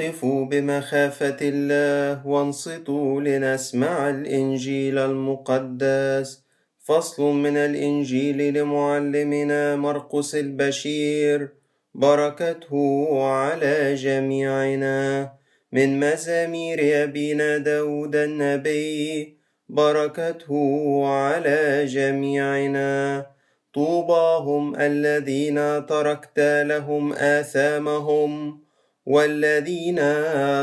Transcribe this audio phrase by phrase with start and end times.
[0.00, 6.44] قفوا بمخافة الله وانصتوا لنسمع الإنجيل المقدس.
[6.78, 11.48] فصل من الإنجيل لمعلمنا مرقس البشير.
[11.94, 15.32] بركته على جميعنا.
[15.72, 19.38] من مزامير أبينا داود النبي.
[19.68, 23.26] بركته على جميعنا.
[23.74, 28.67] طوباهم الذين تركت لهم آثامهم.
[29.08, 30.00] والذين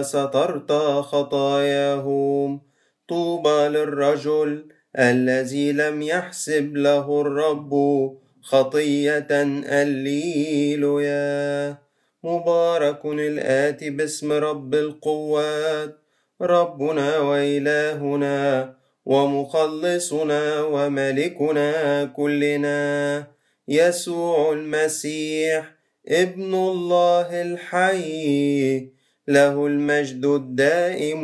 [0.01, 2.61] سترت خطاياهم
[3.09, 4.65] طوبى للرجل
[4.99, 7.73] الذي لم يحسب له الرب
[8.41, 9.27] خطية
[9.81, 11.77] الليلويا
[12.23, 15.97] مبارك الآتي باسم رب القوات
[16.41, 18.73] ربنا وإلهنا
[19.05, 23.23] ومخلصنا وملكنا كلنا
[23.67, 25.74] يسوع المسيح
[26.07, 28.89] ابن الله الحي
[29.27, 31.23] له المجد الدائم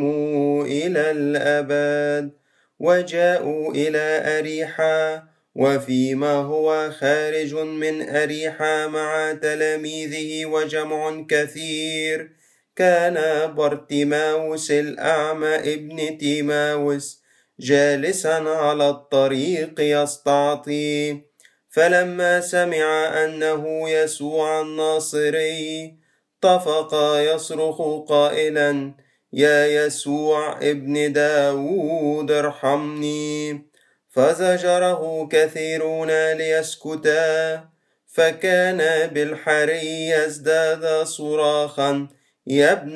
[0.62, 2.30] إلى الأبد
[2.78, 5.22] وجاءوا إلى أريحا
[5.54, 12.30] وفيما هو خارج من أريحا مع تلاميذه وجمع كثير.
[12.76, 17.22] كان بارتيماوس الأعمى ابن تيماوس
[17.60, 21.31] جالسا على الطريق يستعطي.
[21.72, 25.96] فلما سمع أنه يسوع الناصري
[26.40, 28.94] طفق يصرخ قائلا
[29.32, 33.62] يا يسوع ابن داود ارحمني.
[34.10, 37.64] فزجره كثيرون ليسكتا
[38.06, 42.08] فكان بالحري يزداد صراخا
[42.46, 42.94] يا ابن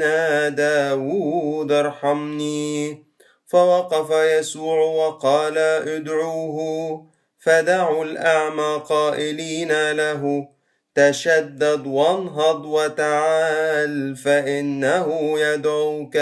[0.55, 3.05] داود ارحمني.
[3.47, 7.16] فوقف يسوع وقال ادعوه.
[7.47, 10.49] فدعوا الأعمى قائلين له
[10.95, 16.19] تشدد وانهض وتعال فإنه يدعوك.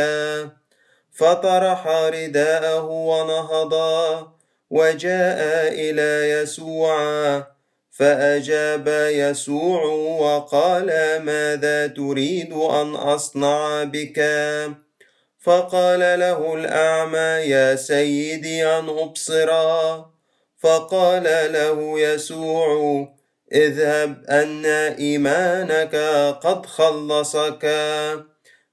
[1.12, 3.74] فطرح رداءه ونهض
[4.70, 6.96] وجاء إلى يسوع.
[7.90, 9.84] فأجاب يسوع
[10.20, 10.86] وقال
[11.22, 14.20] ماذا تريد أن أصنع بك؟
[15.40, 20.13] فقال له الأعمى يا سيدي أن أبصرا.
[20.64, 23.08] فقال له يسوع
[23.52, 24.66] اذهب أن
[24.98, 25.94] إيمانك
[26.42, 27.66] قد خلصك.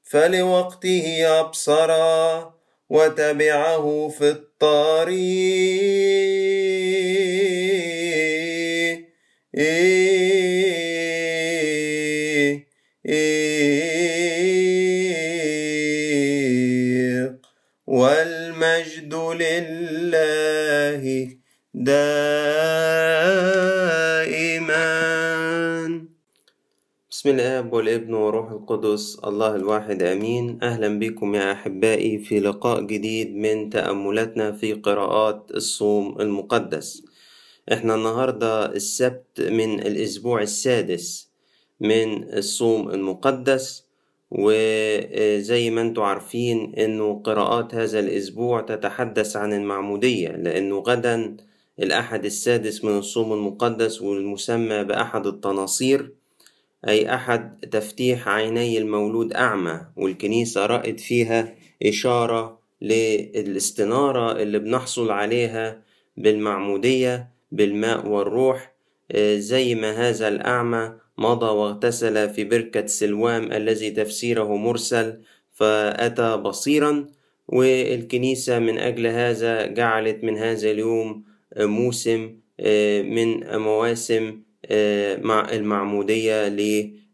[0.03, 2.53] فلوقته أبصرا
[2.89, 5.81] وتبعه في الطريق.
[27.21, 30.59] بسم الآب والابن والروح القدس الله الواحد آمين.
[30.63, 37.03] أهلا بكم يا أحبائي في لقاء جديد من تأملاتنا في قراءات الصوم المقدس.
[37.73, 41.29] إحنا النهاردة السبت من الأسبوع السادس
[41.79, 43.85] من الصوم المقدس
[44.31, 51.37] وزي ما أنتوا عارفين إنه قراءات هذا الأسبوع تتحدث عن المعمودية لأنه غدا
[51.79, 56.20] الأحد السادس من الصوم المقدس والمسمى بأحد التناصير
[56.87, 65.81] أي أحد تفتيح عيني المولود أعمى والكنيسة رأت فيها إشارة للاستنارة اللي بنحصل عليها
[66.17, 68.73] بالمعمودية بالماء والروح
[69.17, 75.21] زي ما هذا الأعمى مضى واغتسل في بركة سلوام الذي تفسيره مرسل
[75.53, 77.07] فأتى بصيرا
[77.47, 81.23] والكنيسة من أجل هذا جعلت من هذا اليوم
[81.57, 82.35] موسم
[83.03, 84.41] من مواسم
[85.23, 86.47] مع المعمودية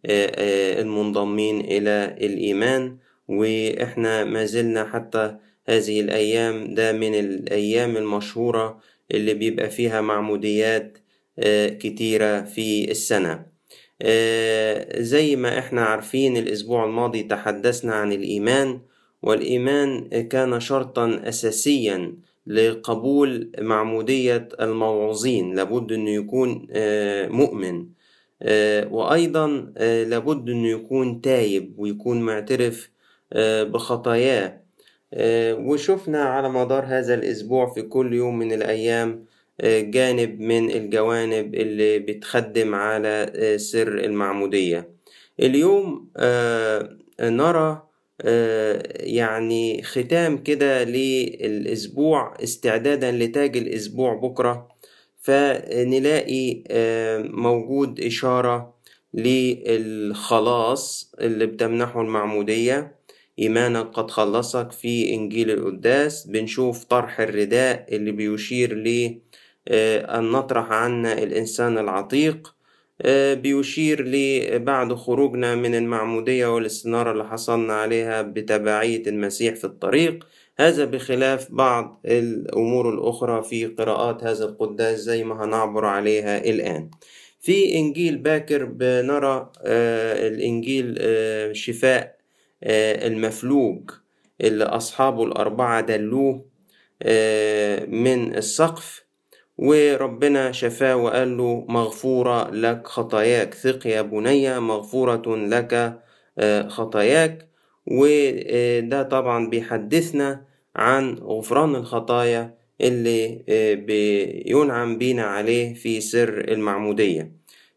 [0.05, 2.97] للمنضمين إلى الإيمان.
[3.27, 5.35] وإحنا ما زلنا حتى
[5.69, 8.79] هذه الأيام ده من الأيام المشهورة
[9.11, 10.97] اللي بيبقى فيها معموديات
[11.79, 13.45] كتيرة في السنة.
[15.01, 18.81] زي ما إحنا عارفين الأسبوع الماضي تحدثنا عن الإيمان.
[19.21, 22.13] والإيمان كان شرطا أساسيا
[22.47, 26.67] لقبول معمودية الموعوظين لابد أنه يكون
[27.29, 27.85] مؤمن.
[28.91, 29.47] وأيضا
[30.07, 32.89] لابد أنه يكون تايب ويكون معترف
[33.63, 34.61] بخطاياه.
[35.53, 39.25] وشفنا على مدار هذا الأسبوع في كل يوم من الأيام
[39.63, 44.89] جانب من الجوانب اللي بتخدم على سر المعمودية.
[45.39, 46.09] اليوم
[47.21, 47.86] نرى
[48.99, 54.67] يعني ختام كده للأسبوع استعدادا لتاج الأسبوع بكرة.
[55.21, 56.63] فنلاقي
[57.29, 58.77] موجود إشارة
[59.13, 62.97] للخلاص اللي بتمنحه المعمودية.
[63.39, 66.27] إيمانك قد خلصك في إنجيل القداس.
[66.27, 69.19] بنشوف طرح الرداء اللي بيشير ل
[69.69, 72.56] أن نطرح عنا الإنسان العتيق.
[73.35, 80.27] بيشير لبعد خروجنا من المعمودية والاستنارة اللي حصلنا عليها بتبعية المسيح في الطريق.
[80.59, 86.89] هذا بخلاف بعض الأمور الأخرى في قراءات هذا القداس زي ما هنعبر عليها الآن.
[87.39, 90.99] في إنجيل باكر بنرى الإنجيل
[91.55, 92.17] شفاء
[92.63, 93.91] المفلوج
[94.41, 96.45] اللي أصحابه الأربعة دلوه
[97.87, 99.06] من السقف.
[99.57, 103.53] وربنا شفاه وقال له مغفورة لك خطاياك.
[103.53, 105.99] ثق يا بني مغفورة لك
[106.67, 107.47] خطاياك.
[107.87, 110.45] وده طبعا بيحدثنا
[110.75, 113.43] عن غفران الخطايا اللي
[113.87, 117.31] بينعم بينا عليه في سر المعمودية.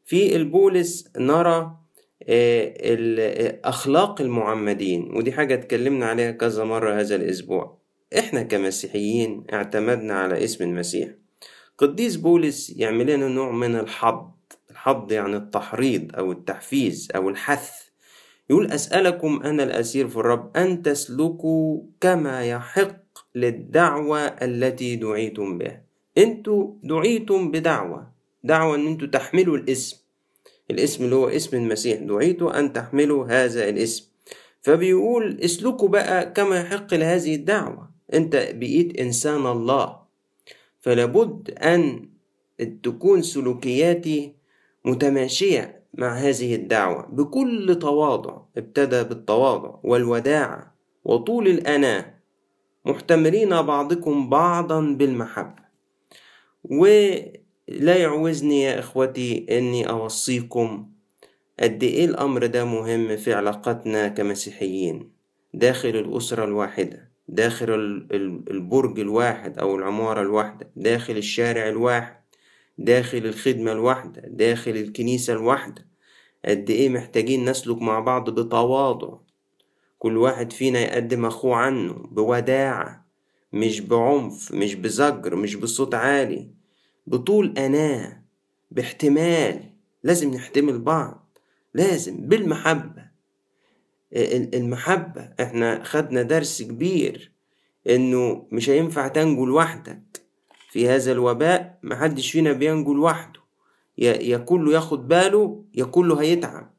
[0.05, 1.77] في البولس نرى
[3.65, 7.79] أخلاق المعمدين ودي حاجة اتكلمنا عليها كذا مرة هذا الأسبوع.
[8.19, 11.09] إحنا كمسيحيين اعتمدنا على اسم المسيح.
[11.81, 14.31] قديس بولس يعمل لنا نوع من الحض
[14.71, 17.71] الحض يعني التحريض أو التحفيز أو الحث.
[18.51, 22.97] يقول أسألكم أنا الأسير في الرب أن تسلكوا كما يحق
[23.35, 25.83] للدعوة التي دعيتم بها
[26.19, 28.11] أنتوا دعيتم بدعوة
[28.45, 29.97] دعوة أن أنتوا تحملوا الاسم.
[30.71, 34.05] الاسم اللي هو اسم المسيح دعيتوا أن تحملوا هذا الاسم.
[34.63, 37.91] فبيقول اسلكوا بقى كما يحق لهذه الدعوة.
[38.15, 40.00] أنت بقيت إنسان الله.
[40.81, 42.09] فلابد أن
[42.83, 44.35] تكون سلوكياتي
[44.85, 47.07] متماشية مع هذه الدعوة.
[47.07, 50.75] بكل تواضع ابتدى بالتواضع والوداعة
[51.05, 52.15] وطول الأناة
[52.85, 55.61] محتملين بعضكم بعضا بالمحبة.
[56.65, 60.91] ولا يعوزني يا إخوتي أني أوصيكم
[61.61, 65.11] قد إيه الأمر ده مهم في علاقتنا كمسيحيين
[65.55, 67.10] داخل الأسرة الواحدة.
[67.31, 67.71] داخل
[68.51, 72.21] البرج الواحد أو العمارة الواحدة داخل الشارع الواحد
[72.79, 75.87] داخل الخدمة الواحدة داخل الكنيسة الواحدة.
[76.45, 79.19] قد إيه محتاجين نسلك مع بعض بتواضع.
[79.99, 83.07] كل واحد فينا يقدم أخوه عنه بوداعة
[83.53, 86.51] مش بعنف مش بزجر مش بصوت عالي
[87.07, 88.23] بطول أناة
[88.71, 89.61] باحتمال.
[90.05, 91.39] لازم نحتمل بعض
[91.75, 93.00] لازم بالمحبة.
[94.55, 95.31] المحبة.
[95.41, 97.33] إحنا خدنا درس كبير
[97.91, 100.03] انه مش هينفع تنجو لوحدك
[100.71, 103.41] في هذا الوباء محدش فينا بينجو لوحده
[103.99, 106.75] يا كله ياخد باله يا كله هيتعب.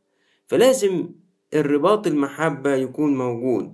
[0.47, 1.09] فلازم
[1.53, 3.73] الرباط المحبة يكون موجود.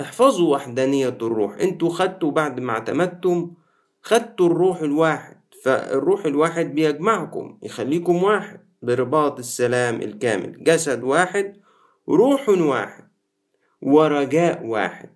[0.00, 1.56] احفظوا وحدانية الروح.
[1.56, 3.54] أنتوا خدتوا بعد ما اعتمدتم
[4.02, 5.36] خدتوا الروح الواحد.
[5.64, 8.60] فالروح الواحد بيجمعكم يخليكم واحد.
[8.82, 10.64] برباط السلام الكامل.
[10.64, 11.56] جسد واحد
[12.08, 13.04] روح واحد
[13.82, 15.10] ورجاء واحد.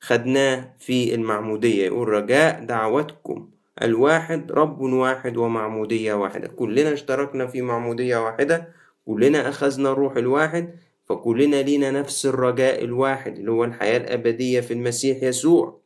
[0.00, 3.50] خدناه في المعمودية يقول رجاء دعوتكم.
[3.82, 6.48] الواحد رب واحد ومعمودية واحدة.
[6.48, 8.72] كلنا اشتركنا في معمودية واحدة
[9.06, 15.22] كلنا أخذنا الروح الواحد فكلنا لينا نفس الرجاء الواحد اللي هو الحياة الأبدية في المسيح
[15.22, 15.80] يسوع.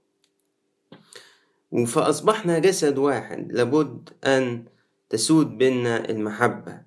[1.87, 4.65] فأصبحنا جسد واحد لابد أن
[5.11, 6.81] تسود بنا المحبة.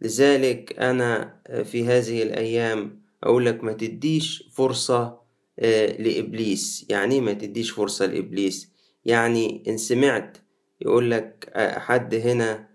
[0.00, 5.18] لذلك أنا في هذه الأيام أقول لك ما تديش فرصة
[5.98, 6.86] لإبليس.
[6.88, 8.72] يعني ما تديش فرصة لإبليس؟
[9.04, 10.36] يعني إن سمعت
[10.80, 12.68] يقول لك حد هنا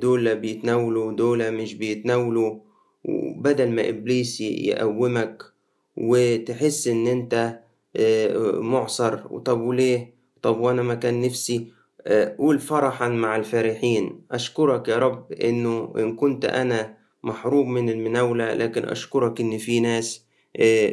[0.00, 2.58] دول بيتناولوا دول مش بيتناولوا.
[3.04, 5.42] وبدل ما إبليس يقومك
[5.96, 7.60] وتحس إن أنت
[8.60, 11.72] معصر وطب وليه؟ طب وأنا ما كان نفسي.
[12.38, 14.20] قول فرحا مع الفرحين.
[14.30, 20.24] أشكرك يا رب إنه إن كنت أنا محروم من المناولة لكن أشكرك إن في ناس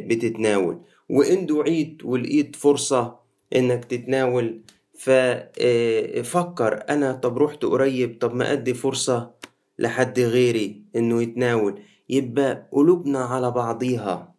[0.06, 0.78] بتتناول.
[1.08, 3.16] وإن دعيت ولقيت فرصة
[3.56, 4.60] إنك تتناول
[4.98, 9.30] ففكر أنا طب رحت قريب طب ما أدي فرصة
[9.78, 11.80] لحد غيري إنه يتناول.
[12.08, 14.34] يبقى قلوبنا على بعضيها.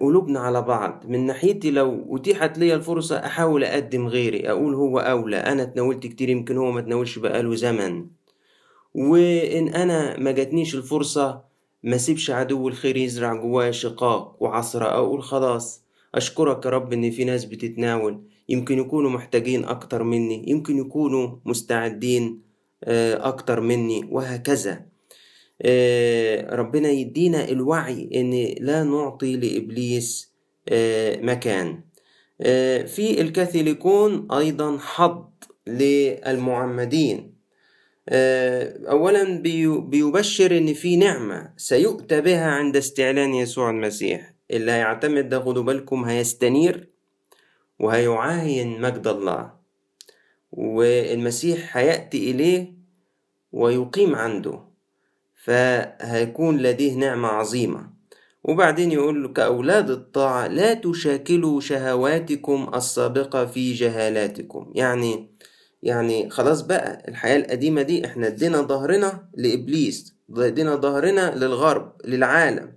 [0.00, 1.04] قلوبنا على بعض.
[1.08, 5.36] من ناحيتي لو أتيحت لي الفرصة أحاول أقدم غيري أقول هو أولى.
[5.36, 8.06] أنا اتناولت كتير يمكن هو ما تناولش بقاله زمن.
[8.96, 11.42] وإن أنا ما جاتنيش الفرصة
[11.82, 15.82] ما سيبش عدو الخير يزرع جوايا شقاق وعصرة أقول خلاص.
[16.14, 18.22] أشكرك يا رب إن في ناس بتتناول.
[18.48, 22.40] يمكن يكونوا محتاجين أكتر مني يمكن يكونوا مستعدين
[22.84, 24.86] أكتر مني وهكذا.
[26.52, 30.32] ربنا يدينا الوعي إن لا نعطي لإبليس
[31.22, 31.80] مكان.
[32.86, 35.30] في الكاثوليكون أيضا حض
[35.66, 37.35] للمعمدين.
[38.08, 39.42] أولا
[39.80, 44.32] بيبشر إن في نعمة سيؤتى بها عند استعلان يسوع المسيح.
[44.50, 46.88] اللي هيعتمد ده خدوا بالكم هيستنير
[47.78, 49.50] وهيعاين مجد الله.
[50.52, 52.72] والمسيح هيأتي إليه
[53.52, 54.60] ويقيم عنده
[55.44, 57.90] فهيكون لديه نعمة عظيمة.
[58.44, 64.72] وبعدين يقول كأولاد الطاعة لا تشاكلوا شهواتكم السابقة في جهالاتكم.
[64.74, 65.30] يعني
[65.82, 72.72] يعني خلاص بقى الحياة القديمة دي إحنا ادينا ظهرنا لإبليس ادينا ظهرنا للغرب للعالم.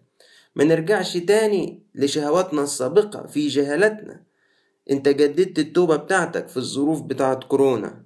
[0.55, 4.23] ما نرجعش تاني لشهواتنا السابقة في جهالتنا
[4.91, 8.05] أنت جددت التوبة بتاعتك في الظروف بتاعت كورونا.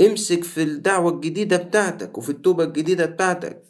[0.00, 3.62] امسك في الدعوة الجديدة بتاعتك وفي التوبة الجديدة بتاعتك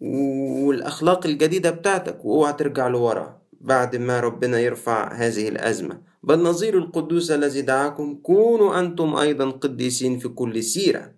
[0.00, 6.11] والأخلاق الجديدة بتاعتك وأوعى ترجع لورا بعد ما ربنا يرفع هذه الأزمة.
[6.22, 11.12] بل نظير القدوس الذي دعاكم كونوا أنتم أيضا قديسين في كل سيرة.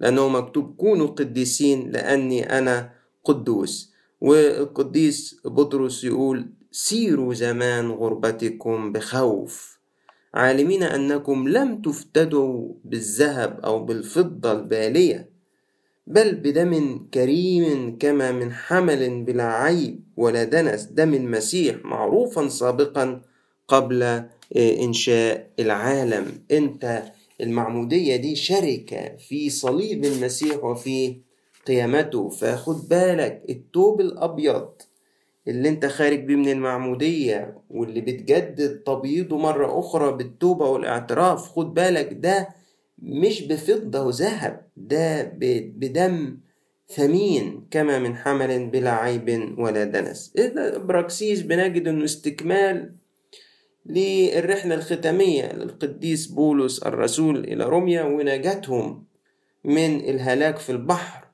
[0.00, 2.90] لأنه مكتوب كونوا قديسين لأني أنا
[3.24, 3.92] قدوس.
[4.20, 9.76] والقديس بطرس يقول سيروا زمان غربتكم بخوف.
[10.34, 15.30] عالمين أنكم لم تفتدوا بالذهب أو بالفضة البالية
[16.06, 23.22] بل بدم كريم كما من حمل بلا عيب ولا دنس دم المسيح معروفا سابقا
[23.68, 24.22] قبل
[24.56, 26.26] إنشاء العالم.
[26.52, 27.02] أنت
[27.40, 31.16] المعمودية دي شركة في صليب المسيح وفي
[31.66, 34.68] قيامته فخد بالك التوب الأبيض
[35.48, 42.08] اللي أنت خارج بيه من المعمودية واللي بتجدد تبييضه مرة أخرى بالتوبة والإعتراف خد بالك
[42.12, 42.48] ده
[42.98, 45.22] مش بفضة وذهب ده
[45.76, 46.38] بدم
[46.88, 50.32] ثمين كما من حمل بلا عيب ولا دنس.
[50.38, 52.92] إذا براكسيس بنجد أنه استكمال
[53.88, 59.04] للرحلة الختامية للقديس بولس الرسول إلى روميا ونجاتهم
[59.64, 61.24] من الهلاك في البحر.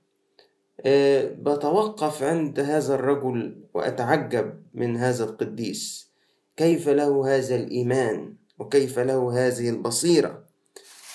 [0.86, 6.10] أه بتوقف عند هذا الرجل وأتعجب من هذا القديس.
[6.56, 10.44] كيف له هذا الإيمان؟ وكيف له هذه البصيرة؟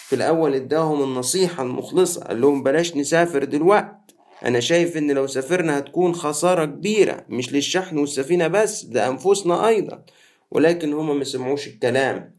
[0.07, 3.97] في الأول اداهم النصيحة المخلصة قال لهم بلاش نسافر دلوقت.
[4.45, 10.03] أنا شايف إن لو سافرنا هتكون خسارة كبيرة مش للشحن والسفينة بس ده أنفسنا أيضا.
[10.51, 12.37] ولكن هما ما سمعوش الكلام.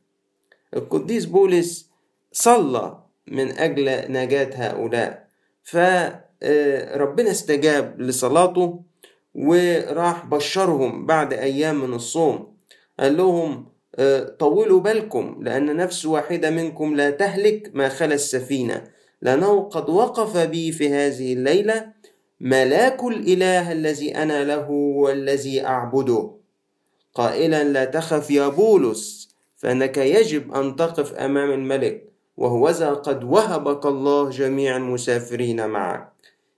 [0.77, 1.91] القديس بولس
[2.33, 5.29] صلى من أجل نجاة هؤلاء.
[5.63, 8.81] فربنا استجاب لصلاته
[9.35, 12.57] وراح بشرهم بعد أيام من الصوم.
[13.01, 13.69] قال لهم
[14.39, 18.85] طولوا بالكم لأن نفس واحدة منكم لا تهلك ما خلا السفينة.
[19.23, 21.93] لأنه قد وقف بي في هذه الليلة
[22.41, 26.38] ملاك الإله الذي أنا له والذي أعبده.
[27.15, 34.31] قائلا لا تخف يا بولس فإنك يجب أن تقف أمام الملك وهوذا قد وهبك الله
[34.31, 36.13] جميع المسافرين معك.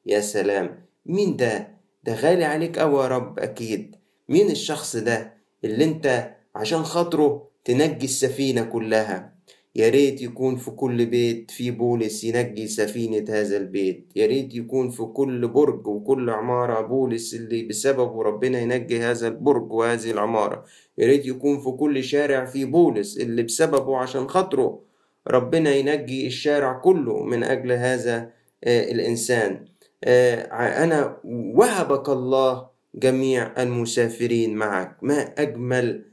[0.06, 1.68] يا سلام مين ده؟
[2.04, 3.96] ده غالي عليك أوي يا رب أكيد.
[4.28, 9.34] مين الشخص ده اللي أنت عشان خاطره تنجي السفينة كلها؟
[9.76, 14.12] يا ريت يكون في كل بيت في بولس ينجي سفينة هذا البيت.
[14.16, 19.72] يا ريت يكون في كل برج وكل عمارة بولس اللي بسببه ربنا ينجي هذا البرج
[19.72, 20.64] وهذه العمارة.
[20.98, 24.80] يا ريت يكون في كل شارع في بولس اللي بسببه عشان خاطره
[25.28, 28.30] ربنا ينجي الشارع كله من أجل هذا
[28.64, 29.64] آه الإنسان.
[30.04, 30.42] آه
[30.84, 34.96] أنا وهبك الله جميع المسافرين معك.
[35.02, 36.04] ما أجمل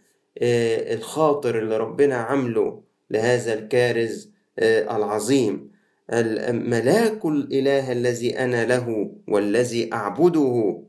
[0.42, 5.78] آه الخاطر اللي ربنا عمله لهذا الكارز آه، العظيم.
[6.50, 10.82] ملاك الإله الذي أنا له والذي أعبده.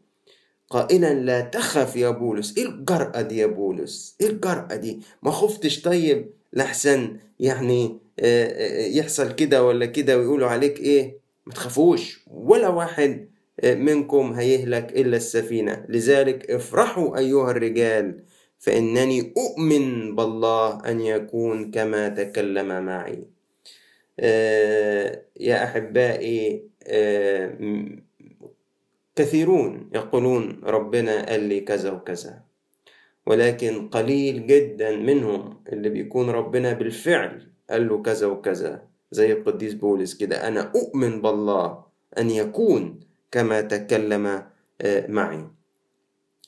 [0.71, 2.59] قائلا لا تخف يا بولس.
[2.59, 7.17] إيه الجرأة دي يا بولس؟ إيه الجرأة دي؟ ما خفتش طيب؟ لحسن.
[7.41, 12.25] يعني آه، آه، يحصل كده ولا كده ويقولوا عليك إيه؟ ما تخافوش.
[12.31, 13.29] ولا واحد
[13.65, 15.85] منكم هيهلك إلا السفينة.
[15.89, 18.21] لذلك افرحوا أيها الرجال.
[18.59, 23.25] فإنني أؤمن بالله أن يكون كما تكلم معي.
[24.21, 27.59] آه يا أحبائي آه
[29.17, 32.43] كثيرون يقولون ربنا قال لي كذا وكذا
[33.27, 40.15] ولكن قليل جدا منهم اللي بيكون ربنا بالفعل قال له كذا وكذا زي القديس بولس
[40.15, 40.49] كده.
[40.49, 41.85] أنا أؤمن بالله
[42.19, 43.01] أن يكون
[43.31, 44.27] كما تكلم
[44.81, 45.45] آه معي.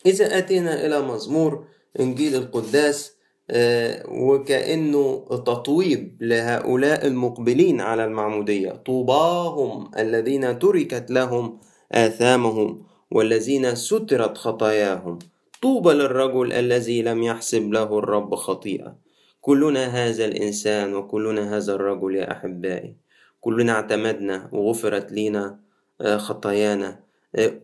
[0.06, 1.64] إذا أتينا إلى مزمور
[2.00, 8.70] إنجيل القداس آه، وكأنه تطويب لهؤلاء المقبلين على المعمودية.
[8.70, 11.58] طوباهم الذين تركت لهم
[11.92, 15.18] آثامهم والذين سترت خطاياهم.
[15.62, 18.96] طوبى للرجل الذي لم يحسب له الرب خطيئة.
[19.40, 22.96] كلنا هذا الإنسان وكلنا هذا الرجل يا أحبائي.
[23.40, 25.60] كلنا اعتمدنا وغفرت لنا
[26.00, 27.09] آه، خطايانا.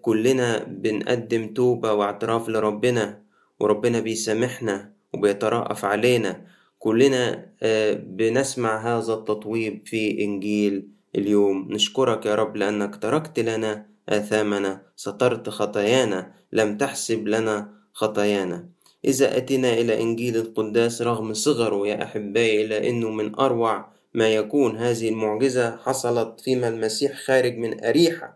[0.02, 3.22] كلنا بنقدم توبة واعتراف لربنا
[3.60, 6.46] وربنا بيسامحنا وبيترأف علينا.
[6.78, 11.72] كلنا آه، بنسمع هذا التطويب في إنجيل اليوم.
[11.72, 18.68] نشكرك يا رب لأنك تركت لنا آثامنا سترت خطايانا لم تحسب لنا خطايانا.
[19.04, 24.76] إذا أتينا إلى إنجيل القداس رغم صغره يا أحبائي إلا أنه من أروع ما يكون.
[24.76, 28.35] هذه المعجزة حصلت فيما المسيح خارج من أريحة.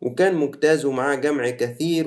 [0.00, 2.04] وكان مجتاز ومعاه جمع كثير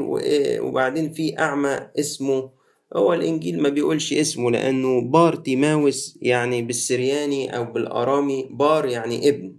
[0.61, 2.49] وبعدين في أعمى اسمه
[2.95, 9.55] هو الإنجيل ما بيقولش اسمه لأنه بار تيماوس يعني بالسرياني أو بالأرامي بار يعني ابن.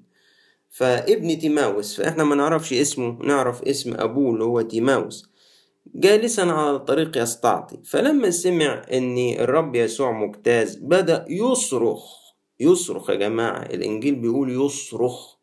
[0.70, 5.32] فابن تيماوس فإحنا ما نعرفش اسمه نعرف اسم أبوه اللي هو تيماوس.
[5.94, 12.02] جالسا على الطريق يستعطي فلما سمع إن الرب يسوع مجتاز بدأ يصرخ
[12.60, 15.36] يصرخ يا جماعة الإنجيل بيقول يصرخ.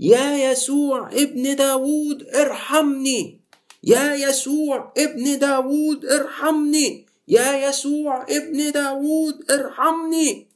[0.00, 3.40] يا يسوع ابن داوود ارحمني.
[3.82, 7.06] يا يسوع ابن داوود ارحمني.
[7.28, 10.48] يا يسوع ابن داوود ارحمني.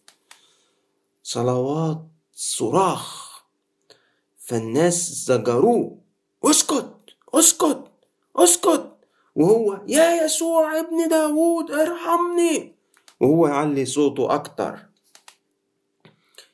[1.22, 2.02] صلوات
[2.34, 3.30] صراخ.
[4.38, 5.98] فالناس زجروه.
[6.44, 6.94] اسكت
[7.34, 7.84] اسكت
[8.36, 8.86] اسكت.
[9.34, 12.74] وهو يا يسوع ابن داوود ارحمني.
[13.20, 14.78] وهو يعلي صوته أكتر.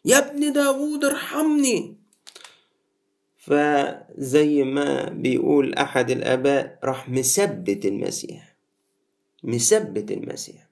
[0.05, 2.06] يا ابن داوود ارحمني.
[3.47, 8.57] فزي ما بيقول أحد الآباء راح مثبت المسيح
[9.47, 10.69] مثبت المسيح.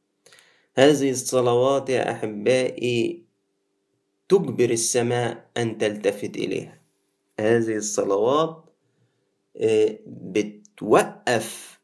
[0.75, 3.25] هذه الصلوات يا أحبائي
[4.29, 6.81] تجبر السماء أن تلتفت إليها.
[7.41, 8.65] هذه الصلوات
[9.57, 11.81] آه، بتوقف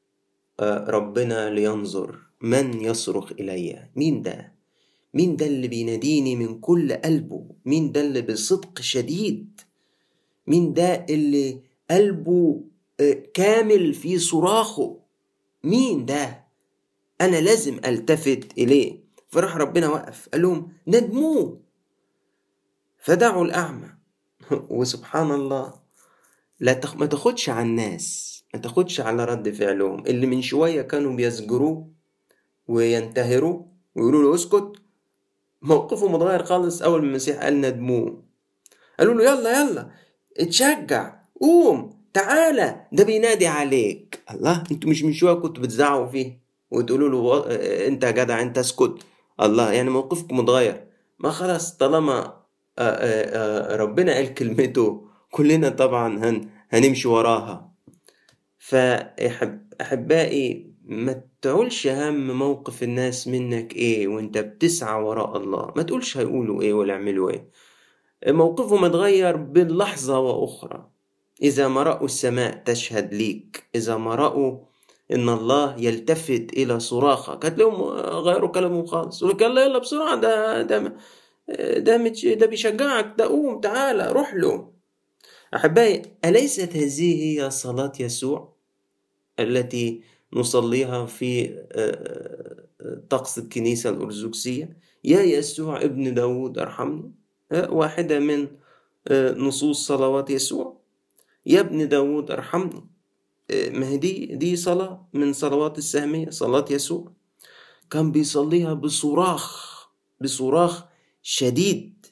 [0.88, 3.88] ربنا لينظر من يصرخ إلي.
[3.96, 4.52] مين ده؟
[5.14, 9.60] مين ده اللي بيناديني من كل قلبه؟ مين ده اللي بصدق شديد؟
[10.50, 12.64] مين ده اللي قلبه
[13.00, 14.98] آه، كامل في صراخه.
[15.64, 16.44] مين ده؟
[17.20, 19.00] أنا لازم ألتفت إليه.
[19.28, 21.60] فراح ربنا وقف قال لهم ندموه
[22.98, 23.88] فدعوا الأعمى.
[24.78, 25.74] وسبحان الله.
[26.60, 26.96] لا تخ...
[26.96, 30.06] ما تاخدش على الناس ما تاخدش على رد فعلهم.
[30.06, 31.90] اللي من شوية كانوا بيزجروه
[32.68, 33.62] وينتهروا
[33.94, 34.72] ويقولوا له اسكت.
[35.62, 38.24] موقفه متغير خالص أول ما المسيح قال ندموه
[38.98, 39.90] قالوا له يلا يلا.
[40.40, 44.20] اتشجع قوم تعالى ده بينادي عليك.
[44.30, 47.46] الله أنتوا مش من شوية كنتوا بتزعقوا فيه وتقولوا له
[47.86, 48.94] انت جدع انت اسكت.
[49.40, 50.84] الله يعني موقفكم متغير.
[51.18, 52.40] ما خلاص طالما
[53.76, 57.72] ربنا قال كلمته كلنا طبعا هن هنمشي وراها.
[58.58, 65.72] فأحبائي ما تقولش هم موقف الناس منك إيه وأنت بتسعى وراء الله.
[65.76, 67.50] ما تقولش هيقولوا إيه ولا يعملوا إيه.
[68.26, 70.90] موقفهم اتغير بين لحظة وأخرى.
[71.42, 73.64] إذا ما رأوا السماء تشهد ليك.
[73.74, 74.58] إذا ما رأوا
[75.12, 77.46] إن الله يلتفت إلى صراخك.
[77.46, 79.22] هتلاقيهم غيروا كلامهم خالص.
[79.22, 80.16] يقول يلا يلا بسرعة.
[80.16, 80.94] ده ده
[81.78, 81.96] ده
[82.34, 83.14] ده بيشجعك.
[83.18, 84.72] ده قوم تعالى روح له.
[85.54, 88.56] أحبائي أليست هذه هي صلاة يسوع
[89.40, 90.02] التي
[90.32, 97.12] نصليها في آه، آه، طقس الكنيسة الأرثوذكسية؟ يا يسوع ابن داود أرحمني.
[97.52, 98.48] واحدة من
[99.08, 100.80] آه، نصوص صلوات يسوع.
[101.46, 102.86] يا ابن داود ارحمني.
[103.50, 107.12] ما هي دي دي صلاة من صلوات السهمية صلاة يسوع.
[107.90, 109.70] كان بيصليها بصراخ
[110.20, 110.84] بصراخ
[111.22, 112.06] شديد.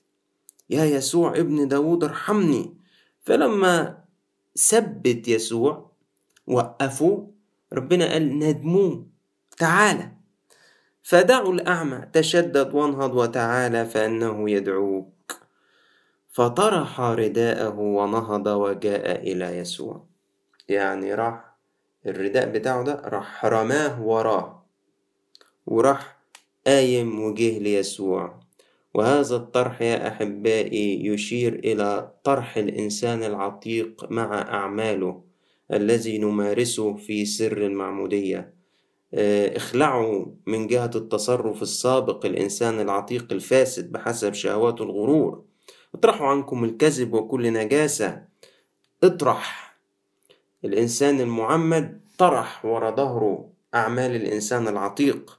[0.70, 2.74] يا يسوع ابن داود ارحمني.
[3.22, 3.98] فلما
[4.58, 5.90] ثبت يسوع
[6.46, 7.26] وقفوا
[7.72, 9.06] ربنا قال ندموه.
[9.58, 10.12] تعالى
[11.02, 15.17] فدعوا الأعمى تشدد وانهض وتعالى فإنه يدعوك
[16.38, 20.04] فطرح رداءه ونهض وجاء إلى يسوع.
[20.68, 21.56] يعني راح
[22.06, 24.66] الرداء بتاعه ده راح رماه وراه
[25.66, 26.18] وراح
[26.66, 28.40] قايم وجه ليسوع.
[28.94, 35.22] وهذا الطرح يا أحبائي يشير إلى طرح الإنسان العتيق مع أعماله
[35.72, 38.54] الذي نمارسه في سر المعمودية.
[39.14, 45.47] آه، اخلعوا من جهة التصرف السابق الإنسان العتيق الفاسد بحسب شهوات الغرور.
[45.94, 48.24] اطرحوا عنكم الكذب وكل نجاسة.
[49.04, 49.76] اطرح.
[50.64, 55.38] الإنسان المعمد طرح ورا ظهره أعمال الإنسان العتيق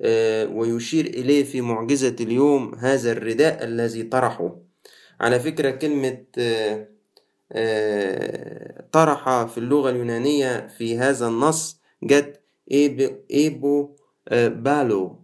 [0.00, 4.56] آه، ويشير إليه في معجزة اليوم هذا الرداء الذي طرحه.
[5.20, 6.88] على فكرة كلمة آه،
[7.52, 12.40] آه، طرح في اللغة اليونانية في هذا النص جت
[13.30, 13.96] إيبو
[14.32, 15.16] بالو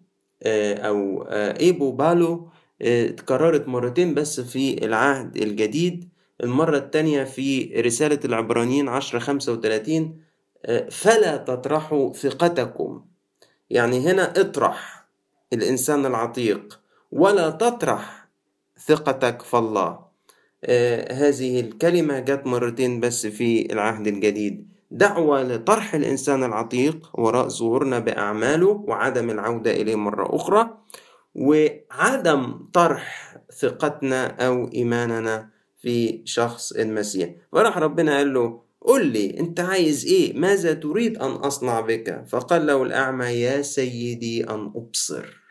[0.46, 1.22] أو
[1.60, 2.48] إيبو بالو
[2.83, 6.09] اتكررت مرتين بس في العهد الجديد.
[6.42, 10.21] المرة التانية في رسالة العبرانيين عشرة خمسة وتلاتين
[10.90, 13.05] فلا تطرحوا ثقتكم.
[13.71, 15.07] يعني هنا اطرح
[15.53, 16.81] الإنسان العتيق
[17.12, 18.29] ولا تطرح
[18.87, 19.99] ثقتك في الله.
[20.64, 24.68] آه هذه الكلمة جت مرتين بس في العهد الجديد.
[24.90, 30.79] دعوة لطرح الإنسان العتيق وراء ظهورنا بأعماله وعدم العودة إليه مرة أخرى.
[31.35, 37.31] وعدم طرح ثقتنا أو إيماننا في شخص المسيح.
[37.53, 42.66] فراح ربنا قال له قل لي أنت عايز إيه؟ ماذا تريد أن أصنع بك؟ فقال
[42.66, 45.42] له الأعمى يا سيدي أن أبصر.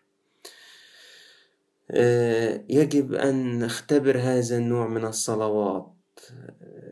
[2.70, 5.94] يجب أن نختبر هذا النوع من الصلوات.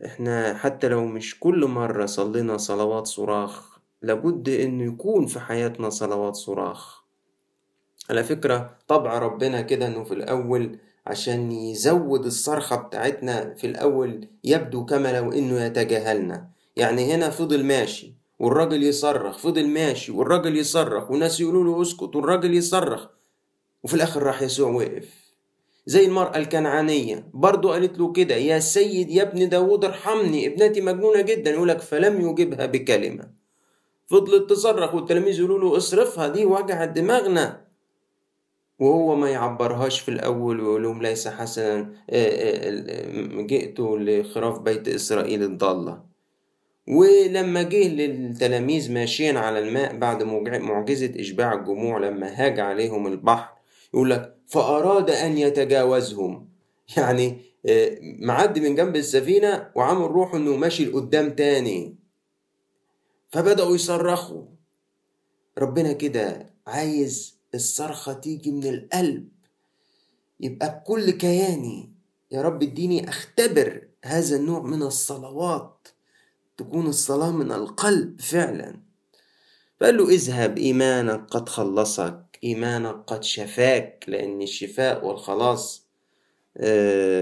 [0.04, 6.36] إحنا حتى لو مش كل مرة صلينا صلوات صراخ لابد انه يكون في حياتنا صلوات
[6.36, 6.99] صراخ.
[8.10, 14.84] على فكرة طبع ربنا كده إنه في الأول عشان يزود الصرخة بتاعتنا في الأول يبدو
[14.86, 16.48] كما لو إنه يتجاهلنا.
[16.76, 22.54] يعني هنا فضل ماشي والراجل يصرخ فضل ماشي والراجل يصرخ والناس يقولوا له اسكت والراجل
[22.54, 23.06] يصرخ.
[23.82, 25.08] وفي الآخر راح يسوع وقف.
[25.86, 31.20] زي المرأة الكنعانية برضو قالت له كده يا سيد يا ابن داود ارحمني ابنتي مجنونة
[31.20, 31.50] جدا.
[31.50, 33.30] يقولك فلم يجبها بكلمة.
[34.06, 37.59] فضلت تصرخ والتلاميذ يقولوا له اصرفها دي وجعت دماغنا.
[38.80, 41.92] وهو ما يعبرهاش في الأول ويقول لهم ليس حسنا
[43.46, 46.02] جئت لخراف بيت إسرائيل الضالة.
[46.88, 53.52] ولما جه للتلاميذ ماشيين على الماء بعد معجزة إشباع الجموع لما هاج عليهم البحر
[53.94, 56.48] يقول لك فأراد أن يتجاوزهم
[56.96, 57.38] يعني
[58.18, 61.96] معدي من جنب السفينة وعامل روحه إنه ماشي لقدام تاني.
[63.28, 64.42] فبدأوا يصرخوا.
[65.58, 69.28] ربنا كده عايز الصرخة تيجي من القلب.
[70.40, 71.92] يبقى بكل كياني
[72.30, 75.88] يا رب اديني أختبر هذا النوع من الصلوات
[76.56, 78.80] تكون الصلاة من القلب فعلا.
[79.80, 85.86] فقال له اذهب إيمانك قد خلصك إيمانك قد شفاك لأن الشفاء والخلاص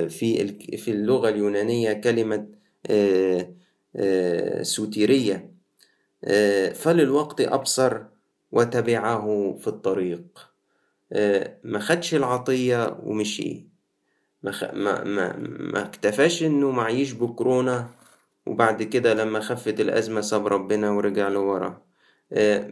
[0.09, 2.49] في في اللغة اليونانية كلمة
[4.63, 5.51] سوتيرية.
[6.75, 8.03] فللوقت أبصر
[8.53, 10.23] وتبعه في الطريق.
[11.65, 13.69] ما خدش العطية ومشي.
[14.43, 14.65] ما, خ...
[14.65, 15.37] ما, ما,
[15.73, 17.91] ما اكتفاش إنه معيش بكورونا.
[18.47, 21.83] وبعد كده لما خفت الأزمة ساب ربنا ورجع لورا.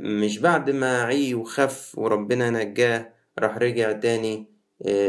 [0.01, 4.47] مش بعد ما عي وخف وربنا نجاه راح رجع تاني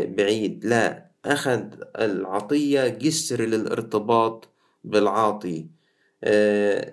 [0.06, 0.66] بعيد.
[0.66, 4.50] لا أخد العطية جسر للارتباط
[4.84, 5.77] بالعاطي.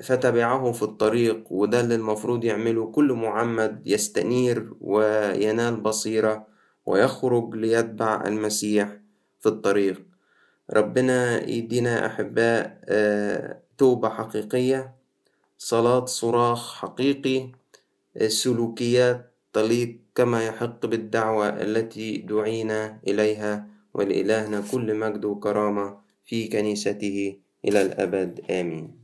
[0.03, 6.47] فتبعه في الطريق وده اللي المفروض يعمله كل معمد يستنير وينال بصيرة
[6.87, 8.89] ويخرج ليتبع المسيح
[9.41, 10.03] في الطريق.
[10.73, 12.81] ربنا يدينا أحباء
[13.79, 14.95] توبة حقيقية
[15.59, 17.53] صلاة صراخ حقيقي
[18.29, 27.83] سلوكيات تليق كما يحق بالدعوة التي دعينا إليها ولإلهنا كل مجد وكرامة في كنيسته إلى
[27.83, 28.41] الأبد.
[28.51, 29.04] آمين.